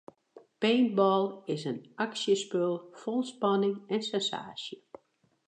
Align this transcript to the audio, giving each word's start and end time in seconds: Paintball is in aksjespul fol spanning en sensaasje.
Paintball 0.63 1.27
is 1.45 1.63
in 1.67 1.77
aksjespul 2.05 2.75
fol 3.01 3.21
spanning 3.33 3.77
en 3.93 4.01
sensaasje. 4.11 4.75